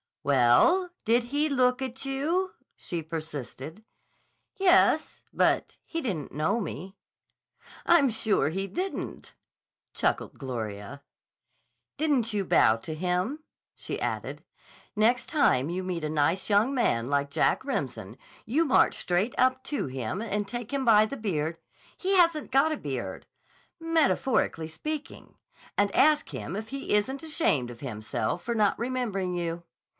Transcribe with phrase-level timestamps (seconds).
[0.23, 3.83] "Well, did he look at you?" she persisted.
[4.55, 5.21] "Yes.
[5.31, 6.95] But he didn't know me."
[7.87, 9.33] "I'm sure he didn't,"
[9.93, 11.03] chuckled Gloria.
[11.97, 13.43] "Didn't you bow to him?"
[13.75, 14.43] she added.
[14.95, 19.63] "Next time you meet a nice young man like Jack Remsen, you march straight up
[19.65, 21.57] to him and take him by the beard—"
[21.97, 23.27] "He hasn't got a beard."
[23.79, 25.35] "—metaphorically speaking,
[25.77, 29.63] and ask him if he isn't ashamed of himself for not remembering you.